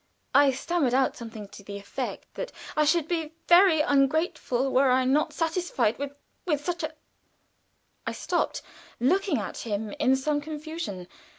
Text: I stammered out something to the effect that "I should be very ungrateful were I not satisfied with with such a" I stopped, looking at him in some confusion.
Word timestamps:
I 0.33 0.49
stammered 0.49 0.95
out 0.95 1.15
something 1.15 1.47
to 1.49 1.63
the 1.63 1.77
effect 1.77 2.25
that 2.33 2.51
"I 2.75 2.85
should 2.85 3.07
be 3.07 3.33
very 3.47 3.81
ungrateful 3.81 4.71
were 4.73 4.89
I 4.89 5.05
not 5.05 5.31
satisfied 5.31 5.99
with 5.99 6.11
with 6.47 6.65
such 6.65 6.81
a" 6.81 6.95
I 8.07 8.11
stopped, 8.11 8.63
looking 8.99 9.37
at 9.37 9.59
him 9.59 9.93
in 9.99 10.15
some 10.15 10.41
confusion. 10.41 11.07